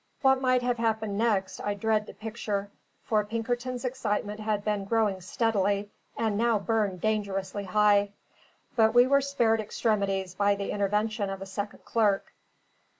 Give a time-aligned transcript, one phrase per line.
[0.23, 2.71] What might have happened next I dread to picture,
[3.03, 8.09] for Pinkerton's excitement had been growing steadily, and now burned dangerously high;
[8.75, 12.33] but we were spared extremities by the intervention of a second clerk.